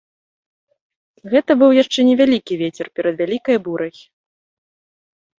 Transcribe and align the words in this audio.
Гэта 1.33 1.51
быў 1.61 1.71
яшчэ 1.83 1.99
невялікі 2.07 2.53
вецер 2.61 2.89
перад 2.99 3.15
вялікай 3.21 3.57
бурай. 3.69 3.93